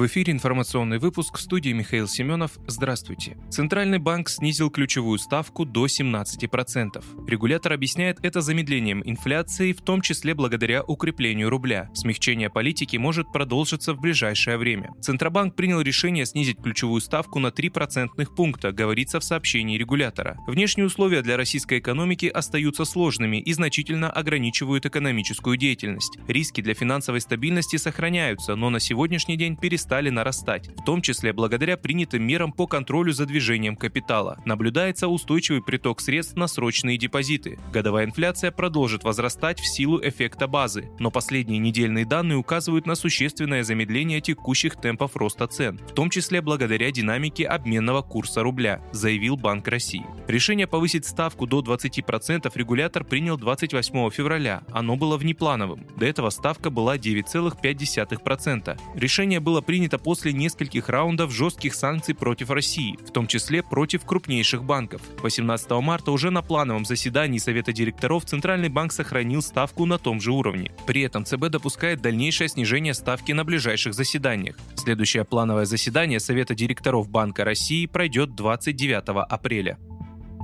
[0.00, 2.52] В эфире информационный выпуск в студии Михаил Семенов.
[2.66, 3.36] Здравствуйте.
[3.50, 7.04] Центральный банк снизил ключевую ставку до 17%.
[7.28, 11.90] Регулятор объясняет это замедлением инфляции, в том числе благодаря укреплению рубля.
[11.92, 14.88] Смягчение политики может продолжиться в ближайшее время.
[15.02, 20.38] Центробанк принял решение снизить ключевую ставку на 3 процентных пункта, говорится в сообщении регулятора.
[20.46, 26.16] Внешние условия для российской экономики остаются сложными и значительно ограничивают экономическую деятельность.
[26.26, 31.32] Риски для финансовой стабильности сохраняются, но на сегодняшний день перестали стали нарастать, в том числе
[31.32, 34.38] благодаря принятым мерам по контролю за движением капитала.
[34.44, 37.58] Наблюдается устойчивый приток средств на срочные депозиты.
[37.72, 43.64] Годовая инфляция продолжит возрастать в силу эффекта базы, но последние недельные данные указывают на существенное
[43.64, 49.66] замедление текущих темпов роста цен, в том числе благодаря динамике обменного курса рубля, заявил Банк
[49.66, 50.06] России.
[50.28, 54.62] Решение повысить ставку до 20% регулятор принял 28 февраля.
[54.70, 55.84] Оно было внеплановым.
[55.96, 58.80] До этого ставка была 9,5%.
[58.94, 64.64] Решение было принято после нескольких раундов жестких санкций против России, в том числе против крупнейших
[64.64, 65.00] банков.
[65.22, 70.32] 18 марта уже на плановом заседании Совета директоров Центральный банк сохранил ставку на том же
[70.32, 70.72] уровне.
[70.88, 74.56] При этом ЦБ допускает дальнейшее снижение ставки на ближайших заседаниях.
[74.74, 79.78] Следующее плановое заседание Совета директоров Банка России пройдет 29 апреля.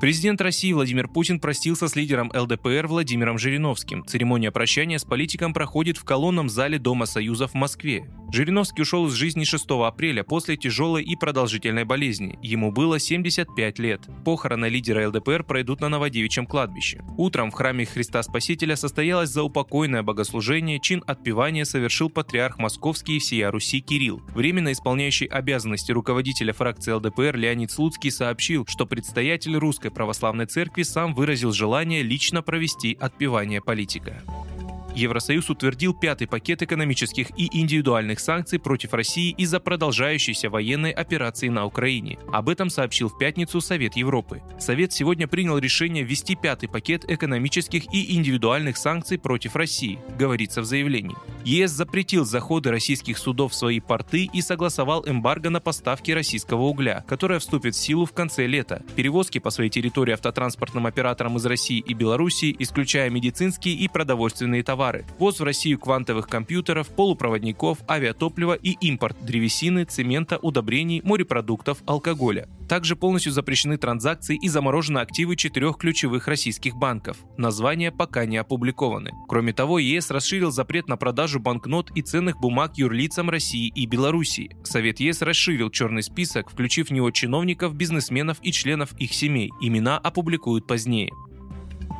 [0.00, 4.06] Президент России Владимир Путин простился с лидером ЛДПР Владимиром Жириновским.
[4.06, 8.08] Церемония прощания с политиком проходит в колонном зале Дома Союзов в Москве.
[8.30, 12.38] Жириновский ушел из жизни 6 апреля после тяжелой и продолжительной болезни.
[12.42, 14.02] Ему было 75 лет.
[14.24, 17.02] Похороны лидера ЛДПР пройдут на Новодевичьем кладбище.
[17.16, 23.50] Утром в храме Христа Спасителя состоялось заупокойное богослужение, чин отпевания совершил патриарх Московский и всея
[23.50, 24.22] Руси Кирилл.
[24.28, 30.82] Временно исполняющий обязанности руководителя фракции ЛДПР Леонид Слуцкий сообщил, что предстоятель русской Русской Православной Церкви
[30.82, 34.22] сам выразил желание лично провести отпевание политика.
[34.94, 41.64] Евросоюз утвердил пятый пакет экономических и индивидуальных санкций против России из-за продолжающейся военной операции на
[41.64, 42.18] Украине.
[42.32, 44.42] Об этом сообщил в пятницу Совет Европы.
[44.58, 50.64] Совет сегодня принял решение ввести пятый пакет экономических и индивидуальных санкций против России, говорится в
[50.64, 51.16] заявлении.
[51.48, 57.06] ЕС запретил заходы российских судов в свои порты и согласовал эмбарго на поставки российского угля,
[57.08, 58.82] которое вступит в силу в конце лета.
[58.96, 65.06] Перевозки по своей территории автотранспортным операторам из России и Белоруссии, исключая медицинские и продовольственные товары,
[65.18, 72.46] ввоз в Россию квантовых компьютеров, полупроводников, авиатоплива и импорт древесины, цемента, удобрений, морепродуктов, алкоголя.
[72.68, 77.18] Также полностью запрещены транзакции и заморожены активы четырех ключевых российских банков.
[77.36, 79.12] Названия пока не опубликованы.
[79.28, 84.56] Кроме того, ЕС расширил запрет на продажу банкнот и ценных бумаг юрлицам России и Белоруссии.
[84.64, 89.50] Совет ЕС расширил черный список, включив в него чиновников, бизнесменов и членов их семей.
[89.60, 91.10] Имена опубликуют позднее.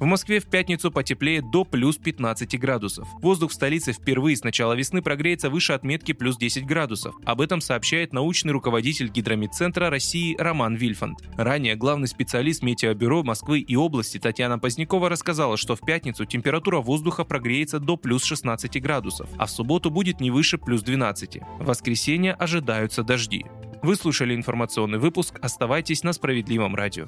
[0.00, 3.06] В Москве в пятницу потеплеет до плюс 15 градусов.
[3.20, 7.14] Воздух в столице впервые с начала весны прогреется выше отметки плюс 10 градусов.
[7.26, 11.18] Об этом сообщает научный руководитель Гидромедцентра России Роман Вильфанд.
[11.36, 17.24] Ранее главный специалист Метеобюро Москвы и области Татьяна Позднякова рассказала, что в пятницу температура воздуха
[17.24, 21.40] прогреется до плюс 16 градусов, а в субботу будет не выше плюс 12.
[21.58, 23.44] В воскресенье ожидаются дожди.
[23.82, 25.38] Вы слушали информационный выпуск.
[25.42, 27.06] Оставайтесь на справедливом радио.